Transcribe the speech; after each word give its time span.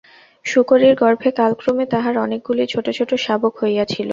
শূকরীর 0.45 0.93
গর্ভে 0.95 1.29
কালক্রমে 1.31 1.85
তাঁহার 1.85 2.15
অনেকগুলি 2.17 2.63
ছোট 2.73 2.85
ছোট 2.97 3.09
শাবক 3.25 3.53
হইয়াছিল। 3.61 4.09